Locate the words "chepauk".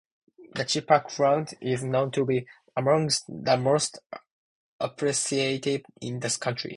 0.65-1.09